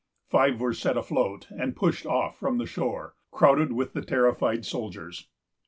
[0.25, 5.27] Five were set afloat, and pushed off from the shore, crowded with the terrified soldiers.